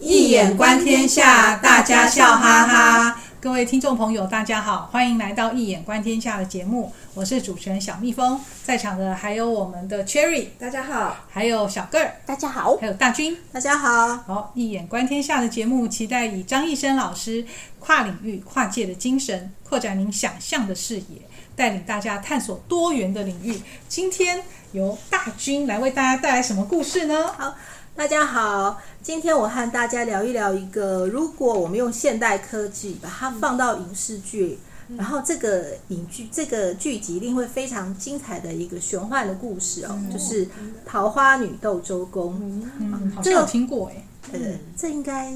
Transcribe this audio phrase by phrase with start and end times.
[0.00, 3.20] 易眼观天下，大家笑哈哈。
[3.38, 14.16] 各位听众朋友，大家好，欢迎来到《一眼观天下》的节目，我是主持人小蜜蜂，在场的还有我们的 Cherry，大家好，还有小个儿，大家好，还有大军，大家好。
[14.26, 17.44] 好，《一眼观天下》的节目，期待以张医生老师
[17.78, 21.20] 跨领域、跨界的精神，扩展您想象的视野，
[21.54, 23.60] 带领大家探索多元的领域。
[23.86, 24.42] 今天
[24.72, 27.28] 由大军来为大家带来什么故事呢？
[27.36, 27.54] 好。
[27.96, 40.46] 大家好，今天我和大家聊一聊一个，如果我们用现代科技把它放到影视剧，嗯、然后这个影剧这个剧集一定会非常精彩的一个玄幻的故事哦，嗯、就是
[40.86, 42.34] 《桃花女斗周公》。
[42.40, 44.02] 嗯，嗯好像有听过哎，
[44.32, 44.40] 呃，
[44.76, 45.32] 这应该。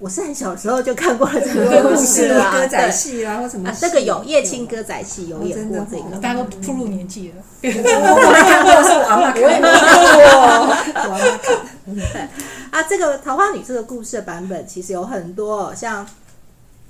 [0.00, 3.68] 我是很小时候就看过了这个故事了，歌仔戏啊，或什么？
[3.80, 7.34] 这个有叶青歌仔戏有演过这个，大家都步入年纪了。
[7.60, 7.68] 我
[8.32, 9.68] 没看过，是 我阿嬷看过。
[9.68, 11.58] 我阿妈看。
[12.70, 16.06] 啊，这个《桃花女》这个故事的版本其实有很多，像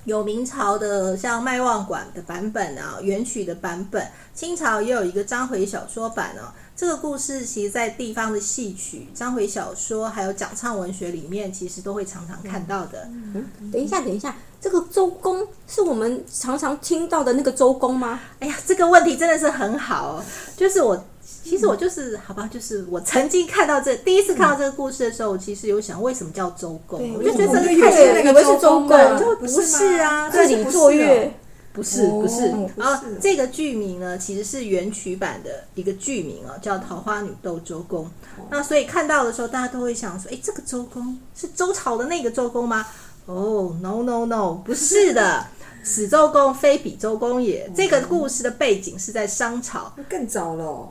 [0.05, 6.53] 有明朝的，像麦望馆的版本啊，元曲的版本，清朝也有一个章回小说版哦。
[6.75, 13.03] 这个故事其实，在地方的戏曲、章回小说，还有讲唱文学里面，其实都会常常看到的。
[13.11, 18.21] 嗯，等一下，等一下，这个周公是我们常常听到的那个周公吗？
[18.39, 20.25] 哎呀，这个问题真的是很好哦。
[20.57, 21.05] 就是我，
[21.45, 27.15] 其实我就是，好吧，就是我曾经看到这第一次看到这个故事的时候，我其实有想，为什么叫周公？
[27.15, 31.33] 我就觉得这个太以为是周公，就不是啊，这里坐月。
[31.71, 38.05] 不是不是，然后这个剧名呢，其实是元曲版的一个剧名哦，叫《桃花女斗周公》。
[38.51, 42.85] 那所以看到的时候，大家都会想说：哎，这个周公是周朝的那个周公吗？
[43.27, 45.47] 哦，no no no，不是的，
[45.85, 47.71] 此周公非彼周公也。
[47.77, 50.91] 这个故事的背景是在商朝，更早了。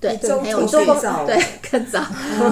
[0.00, 2.04] 对，还有周公，对，更早。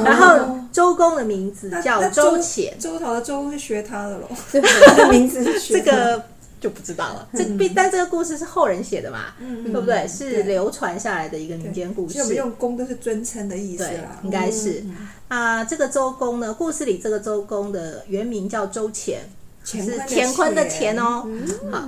[0.04, 4.28] 然后周公的名字叫周潜，周朝的周公是学他的喽，
[4.86, 6.22] 他的名字这个。
[6.58, 7.28] 就不知道了。
[7.34, 10.08] 这毕，但这个故事是后人写的嘛，对不对？
[10.08, 12.18] 是流传下来的一个民间故事。
[12.18, 14.82] 我们用“公”都是尊称的意思啦，应该是
[15.28, 15.62] 啊。
[15.62, 19.20] 这个周公呢，故事里这个周公的原名叫周潜，
[19.64, 21.28] 是乾坤的乾哦。
[21.70, 21.86] 好，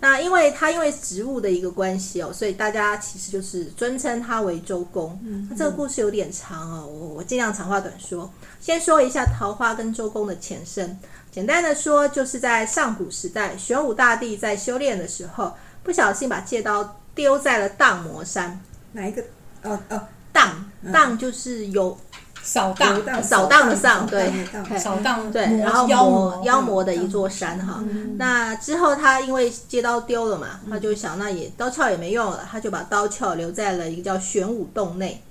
[0.00, 5.18] 那因为他因为职务的一个关系哦，所以大家其实就是尊称他为周公。
[5.50, 8.30] 那这个故事有点长哦，我我尽量长话短说。
[8.60, 10.98] 先说一下桃花跟周公的前身。
[11.30, 18.60] 简单的说，就是在上古时代，玄武大帝在修炼的时候，不小心把戒刀丢在了荡魔山。
[18.92, 19.22] 哪一个？
[19.62, 20.00] 哦哦，
[20.32, 21.98] 荡荡就是有
[22.42, 23.22] 扫荡。
[23.22, 23.68] 扫荡。
[23.68, 25.30] 的扫，对，扫荡。
[25.30, 27.84] 对，然后妖魔妖魔的一座山哈。
[28.16, 35.22] 那之后他因为借刀丢了嘛，他就想那也刀鞘也没用了，他就把刀鞘留在了一个叫玄武洞内。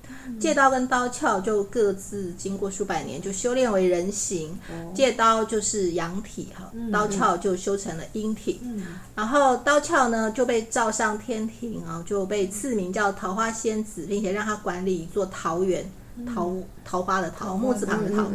[0.42, 4.60] 借刀跟刀鞘就各自经过数百年，就修炼为人形。
[4.94, 8.60] 借刀就是阳体哈，刀鞘就修成了阴体。
[9.16, 15.90] 然后刀鞘呢就被召上天庭啊，就被赐名叫桃花仙子，并且让他管理一座桃园，
[16.26, 18.26] 桃桃花的桃，木字旁的桃。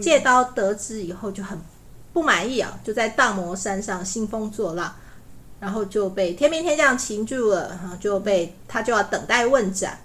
[0.00, 1.58] 借刀得知以后就很
[2.12, 4.94] 不满意啊，就在荡魔山上兴风作浪，
[5.58, 9.98] 然后就被天兵天将擒住了，然后就被他就要等待问斩。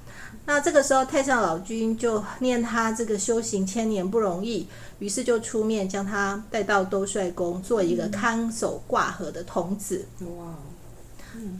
[0.46, 10.06] 那这个时候，太上老君就念他这个修行千年不容易，于是就出面将他带到兜率宫，做一个看守挂河的童子。
[10.22, 10.56] 哇！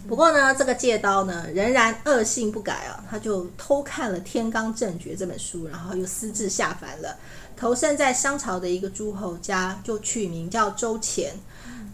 [0.08, 7.16] 不过呢，这个借刀呢，仍然恶性不改啊，他就偷看了《天罡正诀》这本书，然后又私自下凡了，
[7.56, 11.34] 投生在商朝的一个诸侯家，就取名叫周潜。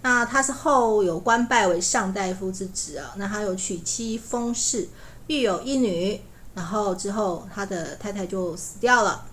[0.01, 4.87] 那他是后有官拜为上大夫之职啊，那他有娶妻封氏，
[5.27, 6.19] 育有一女。
[6.53, 9.25] 然后之后，他的太太就死掉了。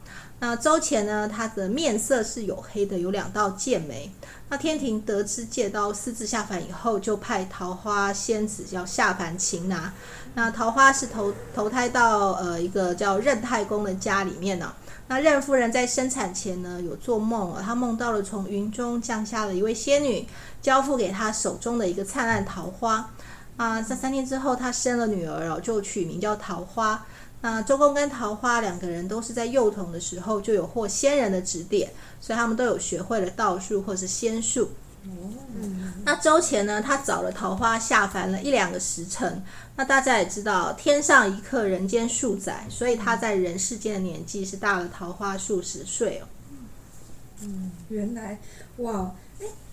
[0.43, 1.29] 那周潜呢？
[1.29, 4.11] 他的面色是黝黑的，有两道剑眉。
[4.49, 9.95] 那天庭得知借刀私自下凡以后，就派桃花仙子要下凡擒拿。
[10.35, 14.75] 那桃花是投投胎到呃一个叫任太公的家里面呢、
[15.07, 20.27] 那任夫人在生产前呢，有做梦，她梦到了从云中降下了一位仙女，
[20.61, 23.09] 交付给她手中的一个灿烂桃花。
[23.57, 27.07] 啊，在三天之后，她生了女儿哦，就取名叫桃花。
[27.43, 34.71] 那周公跟桃花两个人都是在幼童的时候就有获仙人的指点，所以他们都有学会了道术或是仙术。
[35.05, 39.43] 嗯、那周乾呢，他找了桃花下凡了一两个时辰。
[39.75, 46.29] 那大家也知道，天上一刻，人间数载，所以他在人世间的年纪是大了桃花数十岁哦。
[47.41, 48.39] 嗯，原来
[48.77, 49.22] 哇，哎，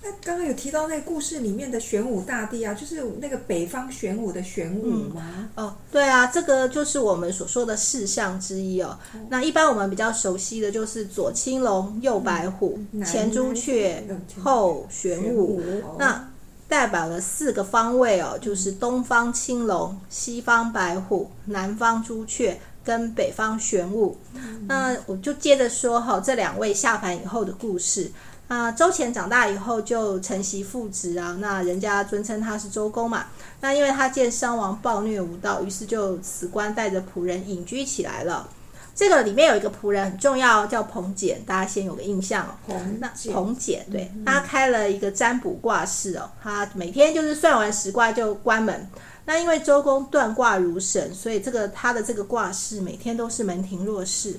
[0.01, 5.49] 那刚刚有提到那个故事里面的玄武大帝啊，就是那个北方玄武的玄武吗？
[5.55, 8.97] 嗯、哦，对啊，这个就是我们所说的四象之一哦。
[9.13, 14.01] 哦那一般我们比较熟悉的就是左青龙，右白虎，嗯、前朱雀，
[14.41, 15.23] 后玄武。
[15.23, 16.29] 玄武哦、那
[16.69, 22.59] 代表了四个方位哦，就是东方青龙，西方白虎，南方朱雀。
[22.81, 24.17] 跟北方玄武，
[24.65, 28.09] 那我就接着说哈，这两位下凡以后的故事。
[28.49, 33.27] 那周干长大以后就承袭父职啊，那人家尊称他是周公嘛。
[33.61, 38.49] 那因为他见商王暴虐无道，于是就辞官，带着仆人隐居起来了。
[38.95, 42.49] 这个里面有一个仆人很重要，叫彭简，大家先有个印象哦。
[42.67, 48.89] 彭那彭简对，他开了一个占卜卦室哦，他每天就是算完十卦就关门。
[49.25, 54.35] 那因为周公断卦如神，所以这个他的这个卦室每天都是门庭若市。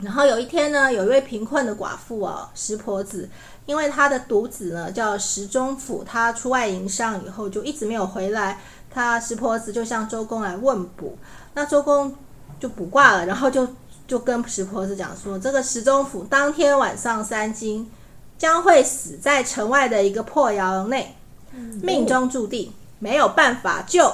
[0.00, 3.28] 然后有一天呢，有一位贫困的寡妇哦，石婆子，
[3.64, 8.60] 因为她的独子呢叫石中甫，他出外营商以后就一直没有回来，
[8.90, 11.16] 他石婆子就向周公来问卜，
[11.54, 12.14] 那周公
[12.60, 13.66] 就卜卦了，然后就
[14.06, 17.86] 就跟石婆子讲说，这个石中甫当天晚上三更
[18.38, 21.16] 将会死在城外的一个破窑内，
[21.82, 22.72] 命中注定。
[22.98, 24.10] 没有办法救，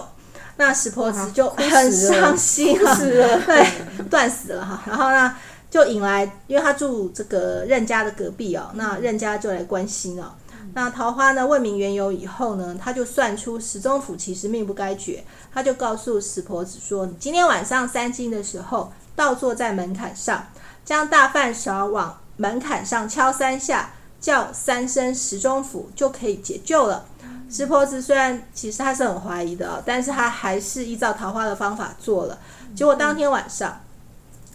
[0.56, 2.96] 那石婆子就很伤心了，
[3.46, 3.64] 对，
[4.10, 4.82] 断死了哈。
[4.84, 5.36] 然后呢，
[5.72, 10.34] 就引来，因为他住这个任家的隔壁哦，那任家就来关心哦。
[10.74, 20.44] 那桃花呢，问明缘由以后呢，他就算出石中辅其实命不该绝，他就告诉石婆子说：“你今天晚上三更的时候，倒坐在门槛上，
[20.84, 27.06] 将大饭勺往门槛上敲三下，叫三声石中辅，就可以解救了。”
[27.50, 32.38] 石婆子虽然其实他是很怀疑的，但是他还是依照桃花的方法做了。
[32.76, 33.80] 结果当天晚上，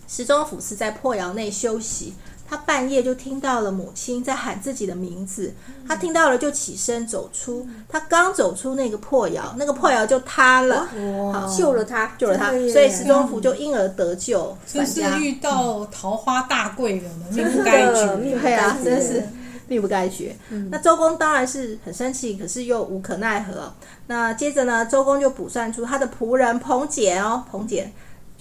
[0.08, 2.14] 石中府是在破窑内休息，
[2.50, 5.54] 他半夜就听到了母亲在喊自己的名字，
[5.88, 7.68] 他听到了就起身走出。
[7.90, 10.88] 他刚走出那个破窑，那个破窑就塌了，
[11.34, 14.58] 好救了他，救了他，所以石中府就因而得救。
[14.66, 19.28] 真是遇到桃花大贵人了，命不该绝，对啊，真是。
[19.70, 20.34] 命不该绝。
[20.50, 23.74] 嗯、那周公当然是很生气，可是又无可奈何。
[24.08, 27.92] 那接着呢，周公就卜算出他的仆人彭简哦，彭简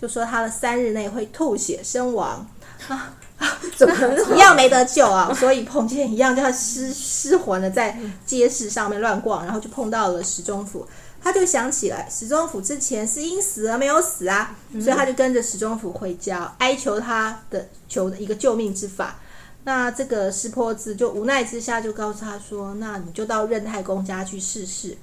[0.01, 2.47] 就说他的三日内会吐血身亡
[2.89, 3.15] 啊，
[3.77, 3.95] 怎么
[4.35, 5.33] 一样没得救啊？
[5.35, 10.87] 所以碰见一样就失失魂了，在街市上面乱逛，然后就碰到了石中府，
[11.23, 19.17] 他就想起来石中府之前是因死而没有死啊，所以他就跟着石中府回家，哀求他的求的一个救命之法。
[19.65, 24.97] 那这个石婆子就无奈之下，就告诉他说：“那你就到任太公家去试试。”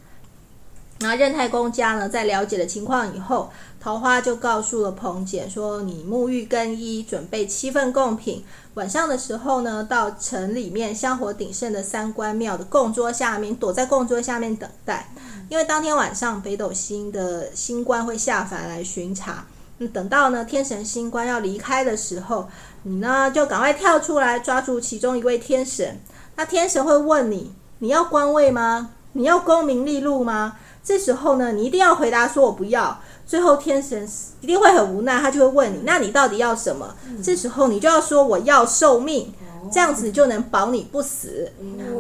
[1.04, 8.42] 那任太公家呢，在了解了情况以后，桃花就告诉了彭简说：“你沐浴更衣，准备七份贡品。
[8.76, 15.10] 晚上的时候呢，到城里面香火鼎盛的三官庙的供桌下面，躲在供桌下面等待。
[15.50, 19.46] 因为当天晚上北斗星的星官会下凡来巡查。
[19.80, 22.48] 嗯，等到呢天神星官要离开的时候。”
[22.84, 26.00] 你呢，就赶快跳出来抓住其中一位天神。
[26.36, 28.92] 那天神会问你：你要官位吗？
[29.14, 30.58] 你要功名利禄吗？
[30.84, 33.02] 这时候呢，你一定要回答说：我不要。
[33.26, 34.08] 最后天神
[34.42, 36.94] 一定会很无奈，他就会问你：那你到底要什么？
[37.24, 39.34] 这时候你就要说：我要寿命。
[39.72, 41.50] 这样子就能保你不死。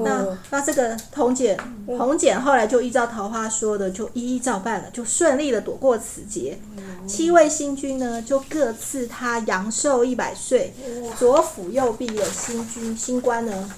[0.03, 1.57] 那那这个彭简，
[1.87, 6.59] 彭简后来就依照桃花说的，就一一照办了，就顺利的躲过此劫。
[7.07, 10.73] 七位星君呢，就各赐他阳寿一百岁，
[11.17, 13.71] 左辅右弼的星君星官呢，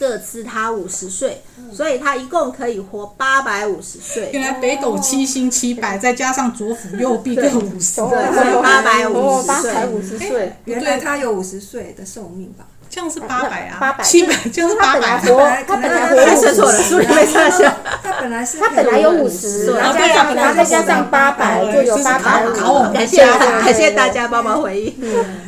[0.00, 1.42] 各赐他五十岁，
[1.72, 4.30] 所以他一共可以活八百五十岁。
[4.32, 9.72] 原来北斗七星七百，再加上左辅右弼各五十，对，八百五十岁。
[9.72, 12.64] 八百五十岁，原来他有五十岁的寿命吧？
[12.88, 15.20] 这样是八百啊，八百七百，就是八百。
[15.66, 22.92] 他本来活五十岁，他本来是他本来有五十，然后再加上再加上八百，就有八百五。
[22.92, 24.96] 感谢感谢大家帮忙回忆。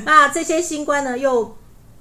[0.05, 1.57] 那这些新官呢，又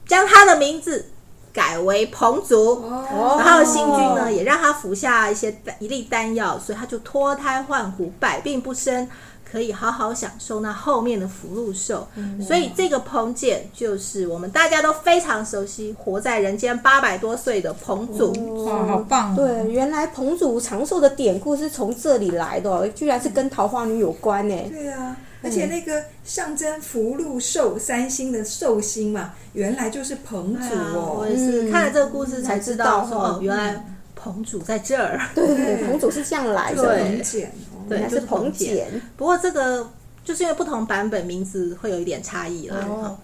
[0.06, 1.12] 将他的名字
[1.58, 9.10] 改为彭祖，然后新君呢，也让他服下一些一粒丹药，所以他就脱胎换骨，百病不生。
[9.50, 18.34] 可以好好享受那后面的福禄寿，嗯、所以这个彭简就是我们大家都非常熟悉，活在人间八百多岁的彭祖。
[18.66, 19.34] 哇，好棒！
[19.38, 24.56] 对，原来彭祖长寿的典故是从这里来的，居然是跟桃花女有关呢。
[24.70, 31.18] 对啊，而且那个象征福禄寿三星的寿星嘛，原来就是彭祖哦。
[31.20, 35.20] 我也是看了这个故事才知道，说哦，原来彭祖在这儿。
[35.36, 36.84] 对对，彭祖是这样来的。
[36.84, 37.52] 彭简。
[37.88, 39.02] 对，就是彭简。
[39.16, 39.90] 不过这个
[40.26, 42.78] 就是因为不同版本名字会有一点差异啦。
[42.86, 43.18] 哦、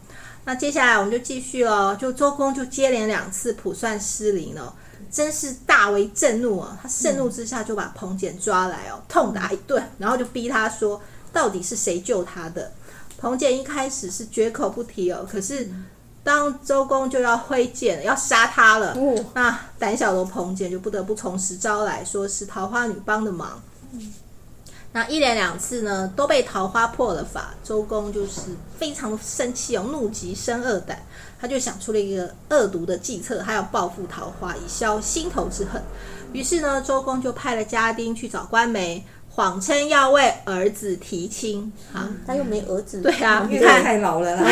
[0.46, 4.74] 那接下来我们就继续喽，就周公就接连两次卜算失灵了，
[5.12, 6.80] 真是大为震怒啊！
[6.82, 11.02] 他盛怒之下就把彭简抓来哦，痛打一顿，然后就逼他说，
[11.34, 12.72] 到底是谁救他的？
[13.18, 15.70] 彭简一开始是绝口不提哦，可是
[16.24, 23.62] 当周公就要挥剑要杀他了，哦、那胆小的彭简就不得不从实招来说是桃花女帮的忙。
[24.96, 27.56] 那一连两次呢，都被桃花破了法。
[27.64, 28.42] 周公就是
[28.78, 31.02] 非常生气哦，怒极生恶胆，
[31.42, 35.82] 他就想出了一个恶毒的计策，他要报复桃花，以消心头之恨。
[36.32, 39.04] 于是呢，周公就派了家丁去找官媒，
[39.36, 41.72] 谎称要为儿子提亲。
[41.94, 44.44] 啊，他又没儿子，对啊，因为他太老了啦，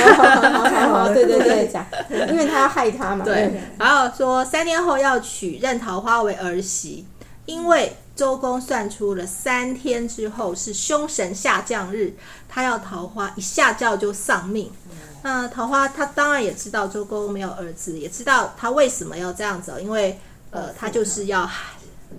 [0.69, 3.23] 太老了，对对对，因为他要害他嘛。
[3.25, 7.05] 对，然后说三天后要娶任桃花为儿媳，
[7.45, 7.95] 因为。
[8.13, 12.13] 周公算出了三天之后是凶神下降日，
[12.47, 14.69] 他要桃花一下轿就丧命。
[15.23, 20.19] 那桃花他当然也知道周公没有儿子，也知道他为什么要这样子，因为
[20.51, 21.50] 呃他就是要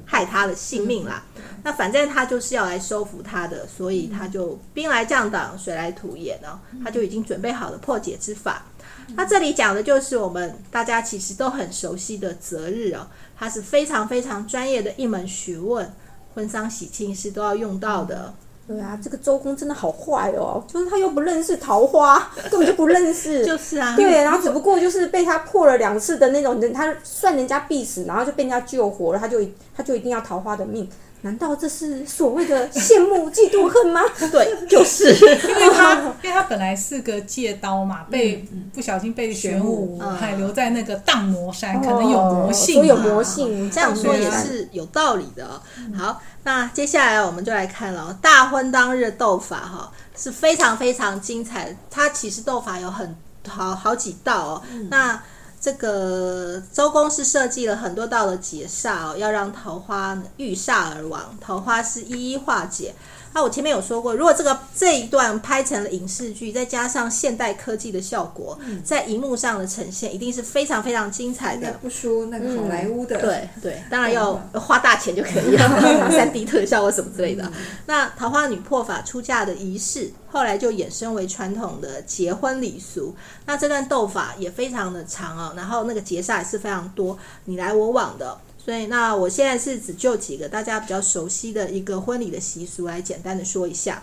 [0.04, 1.24] 害他的性命啦。
[1.64, 8.66] 那反正他就是要来收服他的，所以他就兵来将挡，水来土掩呢，他就已经准备好了破解之法。
[9.14, 13.06] 那这里讲的就是我们大家其实都很熟悉的择日哦。
[13.36, 15.92] 它是非常非常专业的一门学问，
[16.34, 18.32] 婚丧喜庆是都要用到的。
[18.66, 23.44] 对啊，这个周公真的好坏哦，就是他又不认识桃花， 根本就不认识。
[23.44, 29.40] 就是啊，对，然后只不过就是被他破了两次的那种人，他算人家必死，然后就被人家救活了，他就
[29.76, 30.88] 他就一定要桃花的命。
[31.24, 34.00] 难道这是所谓的羡慕、嫉妒、恨吗？
[34.32, 45.62] 对，就是 因为他，因为他本来是个借刀嘛，被不小心被玄武还留在那个荡魔山，可能有魔性，所以有魔性，这样说也是有道理的。
[45.96, 51.76] 好，那接下来我们就来看了大婚当日斗法，哈，是非常非常精彩的。
[51.90, 53.16] 它其实斗法有很
[53.48, 55.22] 好好几道哦，那。
[55.62, 62.92] 这个周公是设计了很多道的解煞哦，要让桃花遇煞而亡，桃花是一一化解。
[63.34, 73.16] 那我前面有说过，如果这个这一段拍成了影视剧，再加上现代科技的效果，嗯、在荧幕上的呈现一定是非常非常精彩的，不输那个好莱坞的。
[73.22, 77.44] 嗯、对对，当然要花大钱就可以了， 三 D 特效或什么之类的。
[77.44, 77.52] 嗯、
[77.86, 83.14] 那桃花女破法出嫁的仪式，后来就衍生为传统的结婚礼俗。
[83.46, 88.38] 那这段斗法也非常的长哦，然后那个结煞也是非常多，你来我往的。
[88.64, 94.02] 所以，那我现在是只就几个大家比较熟悉的一个婚礼的习俗来简单的说一下。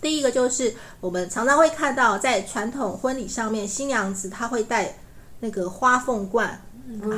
[0.00, 4.98] 第一个就是我们常常会看到在传统婚礼上面，新娘子她会戴
[5.38, 6.60] 那个花凤冠，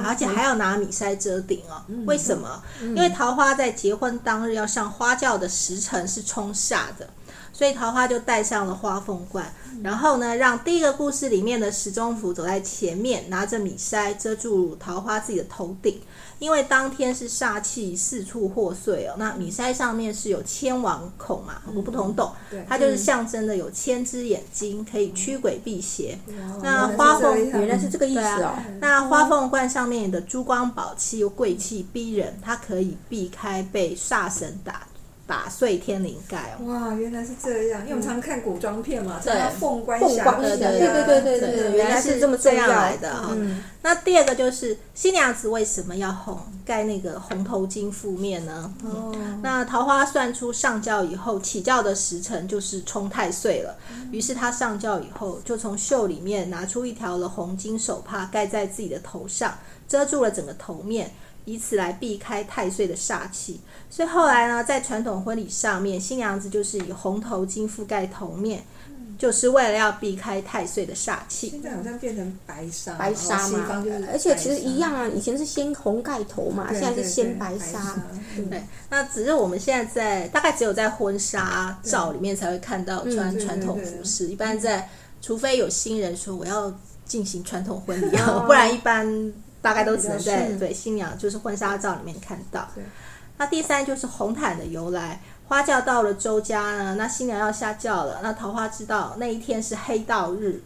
[0.05, 1.83] 而且还要拿米筛遮顶哦。
[2.05, 2.63] 为什么？
[2.83, 7.09] 因为桃花在结婚当日要上花轿的时辰是冲煞的。
[7.55, 9.47] 所以桃花就戴上了花凤冠，
[9.81, 16.01] 然后呢，让第一个故事里面的石中府走在前面，拿着米筛遮住桃花自己的头顶，
[16.41, 19.15] 因为当天是煞气四处祸祟哦。
[19.19, 22.33] 那米筛上面是有千王孔嘛，我不同懂，
[22.69, 26.19] 它就是象征的有千只眼睛，可以驱鬼辟邪。
[26.61, 28.53] 那花凤原来是这个意思哦。
[28.81, 34.89] 那花凤冠上面的珠光宝气又贵气逼人，它可以避开被煞神打。
[35.27, 36.67] 打碎天灵盖哦！
[36.67, 43.35] 哇，原来是这样，因为我们常看古装片嘛，对，凤冠凤冠，对对对对对，原来是这么这样来的哈。
[43.81, 48.71] 那第二个就是新娘子为什么要红盖那个红头巾覆面呢？
[48.85, 53.77] 哦，那桃花算出上轿以后起轿的时辰就是冲太岁了，
[54.13, 59.57] 于是她上轿以后就从袖里面拿出一条了红金手帕盖在自己的头上，
[59.89, 61.11] 遮住了整个头面。
[61.47, 63.61] 以此来避开太岁的煞气，
[63.91, 68.65] 所以后来呢，在传统婚礼上面，新娘子就是以红头巾覆盖头面，
[69.19, 71.51] 就是为了要避开太岁的煞气。
[71.51, 78.03] 现在好像变成白纱，白纱嘛，而且其实一样啊，以前是先红盖头嘛，现在是先白纱。
[78.49, 84.89] 对，那只是我们现在在大概只有在婚纱照里面才会看到穿传统服饰，一般在
[85.21, 86.73] 除非有新人说我要
[87.05, 89.31] 进行传统婚礼， 不然一般。
[89.65, 92.69] 大概都只能在对新娘就是婚纱照里面看到。
[93.39, 98.21] 那第三就是红毯的由来，花轿到了周家呢，那新娘要下轿了。
[98.23, 100.61] 那桃花知道那一天是黑道日，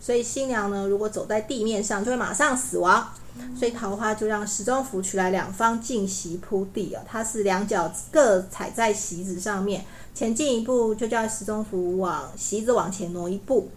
[0.00, 3.08] 所以新娘呢如果走在地面上就会马上死亡，
[3.56, 13.70] 所以桃花就让时钟府取来两方进席铺地哦，它是两脚各踩在席子上面，前进一步就叫时钟府往席子往前挪一步。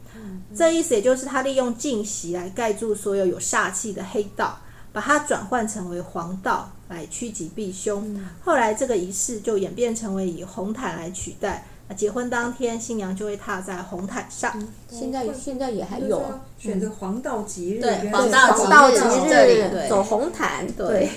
[0.55, 4.59] 这意思也就是他利用净席来盖住所有有煞气的黑道，
[4.93, 8.23] 把它转换成为黄道来趋吉避凶。
[8.41, 14.65] 后来这个仪式就演变成为以红毯来取代，那结婚当天，新娘就会踏在红毯上。
[14.89, 21.09] 现在现在也还有选择黄道吉日，对，黄道吉日走红毯，对。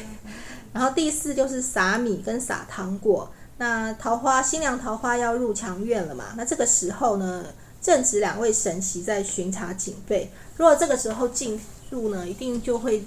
[0.72, 3.30] 然后第四就是撒米跟撒糖果。
[3.58, 6.34] 那桃花新娘桃花要入墙院了嘛？
[6.36, 7.44] 那这个时候呢，
[7.80, 10.30] 正值两位神只在巡查警备。
[10.58, 13.02] 如果这个时候进入呢，一定就会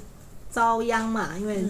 [0.51, 1.63] 遭殃嘛，因为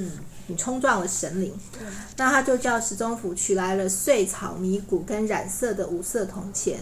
[0.48, 1.53] 你冲撞了神灵。
[1.79, 6.79] 嗯、那他就叫石宗府取来了碎草、米谷跟染色的五色铜钱。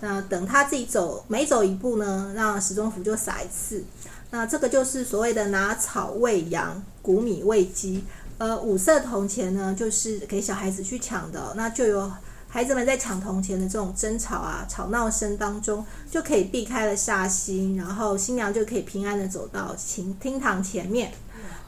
[0.00, 3.82] 那等他自己走，每走一步呢，让石宗府就撒一次。
[4.30, 8.04] 那这个就是所谓的拿草喂羊，谷米喂鸡。
[8.36, 12.08] 呃，五色铜钱呢，就是给小孩子去抢的，那就有
[12.46, 21.10] 孩子们在抢铜钱的这种争吵啊、吵闹声当中，就可以避开了煞星，然后新娘就可以平安的走到厅厅堂前面。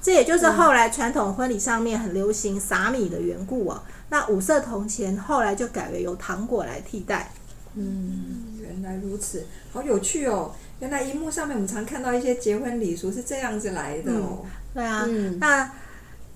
[0.02, 3.82] 这也就是后来传统婚礼上面很流行撒米的缘故哦。
[4.08, 7.30] 那五色铜钱后来就改为由糖果来替代。
[7.74, 10.52] 嗯，原来如此，好有趣哦！
[10.80, 14.40] 原来荧幕上面我们常看到一些结婚礼俗是这样子来的哦。
[14.42, 15.70] 嗯、对啊，嗯、那。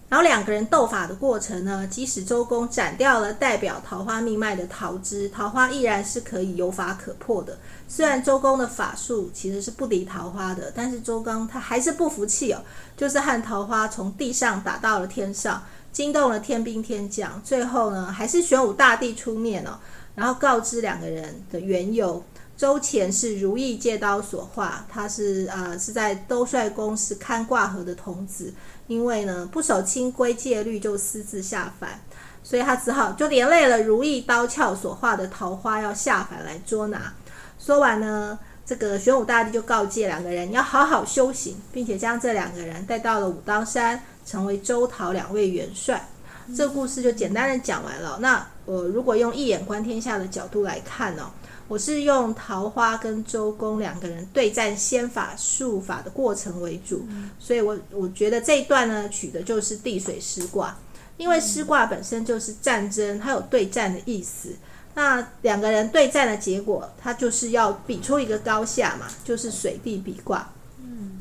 [0.09, 7.59] 然后两个人斗法的过程呢，即使周公斩掉了代表桃花命脉的桃枝，桃花依然是可以有法可破的。
[7.89, 12.63] 虽然周公的法术其实是不敌桃花的，但是周公他还是不服气哦，
[12.97, 17.41] 就是和桃花从地上打到了天上，惊动了天兵天将。
[17.43, 19.79] 最后呢，还是玄武大帝出面哦，
[20.15, 22.23] 然后告知两个人的缘由。
[22.57, 28.53] 周干是如意借刀所化，他是呃是在兜率宫是看卦河的童子。
[28.87, 31.99] 因为呢不守清规戒律，就私自下凡，
[32.43, 37.15] 所以他只好就连累了如意刀鞘所化的桃花要下凡来捉拿。
[37.59, 46.07] 说完呢，这个玄武大帝就告诫两个人要好好修行，并且将这两个人带到了武当山，成为周桃两位元帅。
[46.55, 48.19] 这故事就简单的讲完了。
[48.21, 51.33] 那我、呃、如果用一眼观天下的角度来看呢、哦？
[51.67, 57.07] 我是用桃花跟周公两个人对战仙法术法的过程为主，
[57.39, 60.77] 所以我我觉得这一段呢，取的就是地水师卦，
[61.17, 64.51] 因为师卦本身就是战争，它有对战的意思。
[64.95, 70.53] 那两个人对战的结果，它就是要比出一个高下嘛，就是水地比卦。
[70.79, 71.19] 嗯，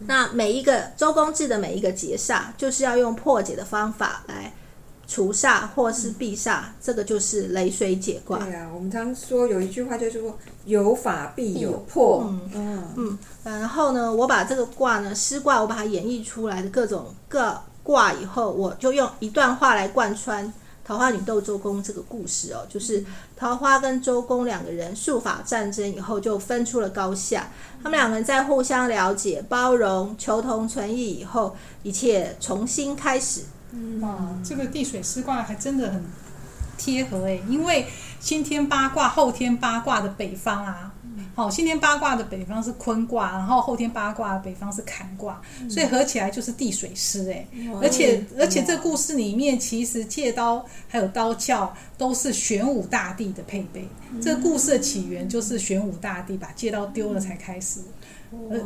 [0.00, 4.52] 那每一个周公制的每一个劫煞，就是要用破解的方法来。
[5.06, 8.38] 除煞或是避煞，嗯、这个就是雷水解卦。
[8.38, 12.24] 对啊，我们常说有一句话就是说有法必有破。
[12.26, 13.18] 嗯嗯嗯。
[13.44, 20.50] 然后呢，我把这个卦呢，师卦，我把它演绎出来的各种各卦以后，我就用一段话来贯穿
[20.82, 23.04] 桃花女斗周公这个故事哦，就是
[23.36, 27.50] 桃花跟周公两个人术法战争以后，就分出了高下。
[27.82, 33.42] 他们两个人在互相了解、包容、求同存异以后，一切重新开始。
[34.00, 36.02] 哇，这个地水师卦还真的很
[36.76, 37.86] 贴合诶，因为
[38.20, 40.92] 先天八卦、后天八卦的北方啊，
[41.34, 47.46] 好，先天八卦的北方是坤卦，然后后天八卦的北方是坎卦，所以合起来就是地水师诶。
[47.80, 53.88] 而且而且这故事里面其实借刀还有刀鞘都是玄武大帝的配备，
[54.20, 57.80] 这个故事的起源就是玄武大帝把借刀丢了才开始。
[58.30, 58.58] 哇。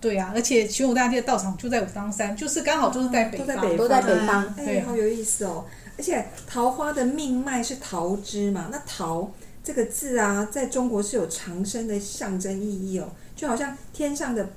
[0.00, 5.64] 对啊，而且玄武大帝的道场就在武当山，就是刚好就是在北方，啊、都在北方，哎，对好有意思哦。
[5.98, 9.30] 而且桃花的命脉是桃枝嘛，那桃
[9.62, 14.48] 这个字啊，在中国是有长生的象征意义哦，就好像天上的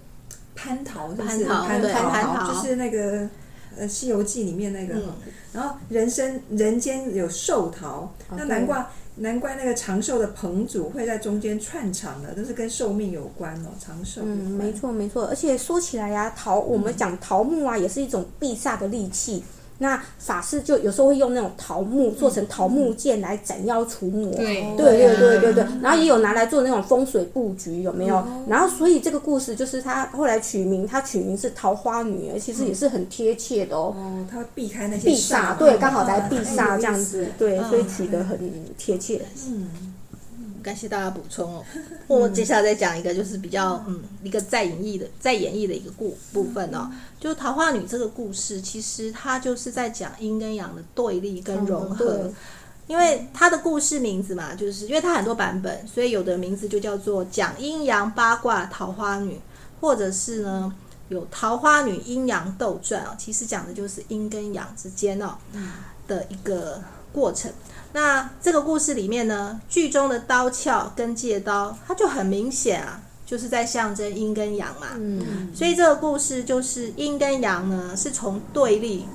[0.56, 1.46] 蟠桃，是不是？
[1.46, 3.30] 蟠桃，蟠桃就是那个
[3.78, 5.14] 呃《西游记》里面那个，嗯、
[5.52, 8.86] 然后人生人间有寿桃，嗯、那难怪。
[9.16, 14.22] 难怪那个长寿的棚主会在中间串场的，都是跟寿命有关哦，长寿。
[14.24, 19.44] 嗯，没错没错，而且说起来呀、桃我们讲桃木啊，也是一种避煞的利器。
[19.80, 28.24] 那法师就有时候会用那种桃木做成桃木剑来斩妖除魔，对对对对对对，然后也有拿来做那种风水布局，有没有？
[28.48, 33.94] 然后所以这个故事就是他后来取名，他取名是桃花女，其实也是很贴切的哦。
[33.98, 38.40] 哦，他会避开那些避煞，对，刚好来避煞这样子，对，所以取得很
[38.78, 39.22] 贴切。
[39.48, 39.93] 嗯。
[40.64, 41.64] 感谢大家补充哦。
[42.08, 46.90] 我接下来再讲一个，就是比较嗯一个再演绎的再演绎的一个故部分哦。
[47.20, 52.32] 就桃花女这个故事，其实它就是在讲阴跟阳的对立跟融合。
[52.86, 59.40] 因为它的故事名字嘛，就是因为它很多版本，所以有的名字就叫做讲阴阳八卦桃花女，
[59.80, 60.74] 或者是呢
[61.08, 63.16] 有桃花女阴阳斗传哦。
[63.18, 65.38] 其实讲的就是阴跟阳之间哦
[66.06, 66.82] 的一个
[67.14, 67.50] 过程。
[67.94, 74.88] 那这个故事里面呢，剧中的刀鞘跟借刀，它就很明显啊，就是在象征阴跟阳嘛。
[74.96, 79.06] 嗯，所以这个故事就是阴跟阳呢，是从对立、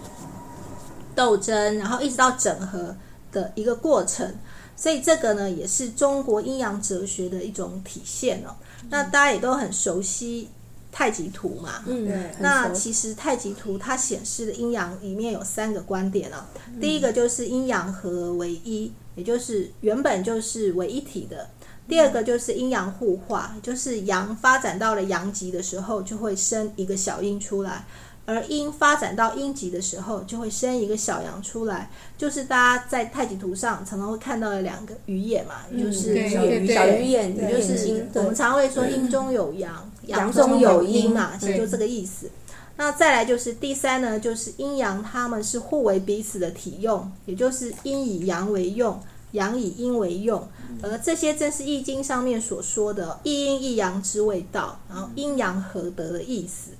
[1.15, 2.97] 斗争，然后一直到整合
[3.33, 4.33] 的一个过程。
[4.77, 8.55] 所以这个呢，也是中国阴阳哲学的一种体现哦。
[8.91, 10.49] 那大家也都很熟悉
[10.91, 16.45] 太极图嘛，嗯，那其实太极图它显示的阴阳里面有三个观点哦。
[16.81, 21.51] 第一个就是阴阳合为一，也就是原本就是为一体的。
[21.87, 27.87] 第二个就是阴阳互化，就是阳发展到了阳极的时候，就会生一个小阴出来。
[28.27, 42.29] 而阴发展到阴极的时候，就会生一个小阳出来，就是大家在太极图上常常会看到的两个鱼眼嘛，嗯、就是小鱼小鱼眼，也就是我们常会说阴中有阳，阳、嗯、中有阴嘛，其实就这个意思。
[42.77, 49.01] 那再来就是第三呢，就是阴阳他们是互为彼此的体用，也就是阴以阳为用，
[49.33, 50.49] 阳以阴为用，
[50.81, 56.71] 而这些正是易经上面所说的一阴一阳之谓道，然后阴阳合德的意思。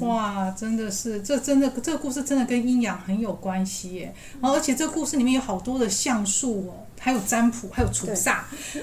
[0.00, 4.14] 哇，真的是，这真的这个故事真的跟阴阳很有关系耶！
[4.40, 8.38] 然后而且这个故事里面有好多的相术哦，还有占卜，还有除煞，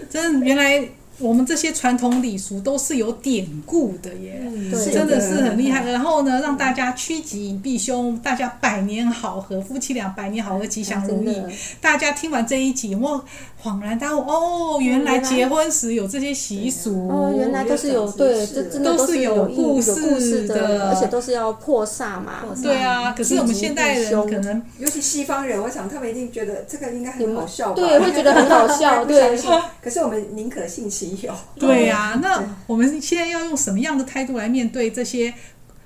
[0.08, 0.88] 真的原来。
[1.19, 5.84] 我们这些传统礼俗都是有典故的耶，嗯、真的是很厉害。
[5.89, 11.41] 然后呢，让大家趋吉避凶，大家百年好合，夫妻俩百年好合，吉祥如意。
[11.82, 13.25] 大家听完这一集，我
[13.63, 22.43] 恍然大悟，哦，原来结婚时有这些习俗，哦，原来都是有，对，这真的都是有故事的，而且都是要破煞嘛。
[22.62, 27.75] 对啊，可是我们现代人可能，尤其西方人，我想他们一定觉得这个应该很好笑吧？
[27.75, 29.36] 对，会觉得很好笑， 对。
[29.82, 31.06] 可是我们宁可信其。
[31.59, 35.33] 对呀、啊，那我们现在要用什么样的态度来面对这些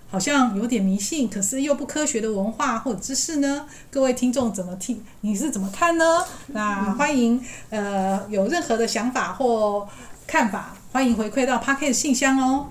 [0.09, 3.65] 好像有点迷信，可是又不科学的文化或者知识呢？
[3.89, 5.03] 各位听众怎么听？
[5.21, 6.25] 你是怎么看呢？
[6.47, 9.87] 那欢迎呃有任何的想法或
[10.27, 12.67] 看法，欢迎回馈到 Pocket 信箱哦。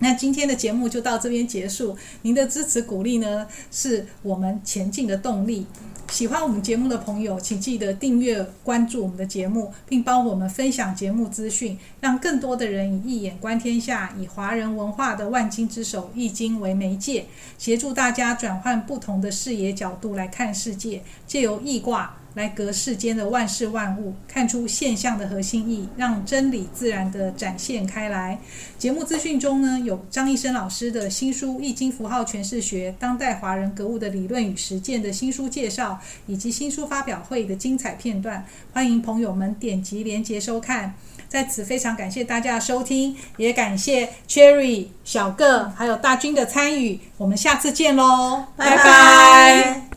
[0.00, 5.66] 那今天的节目就到这边结束，您的支持鼓励呢，是我们前进的动力。
[6.10, 17.24] 喜欢我们节目的朋友，请记得订阅关注我们的节目，并帮我们分享节目资讯，让更多的人以一眼观天下，以华人文化的万经之首《易经》为媒介，
[17.56, 22.16] 协助大家转换不同的视野角度来看世界，借由易卦。
[22.34, 28.38] 来隔世间的万事万物，看出现象的核心意，让真理自然地展现开来。
[28.78, 40.94] 节目资讯中呢，有张医生老师的新书《易经符号诠释学：当代华人格物的理论与实践》的新书介绍，以及新书发表会的精彩片段，欢迎朋友们点击连接收看。
[41.28, 47.00] 在此非常感谢大家的收听，也感谢 Cherry 小个还有大军的参与。
[47.16, 48.76] 我们下次见喽，拜拜。
[48.76, 49.93] 拜拜。